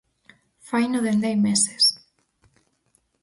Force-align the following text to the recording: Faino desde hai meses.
Faino 0.69 0.97
desde 1.07 1.25
hai 1.29 1.37
meses. 1.47 1.83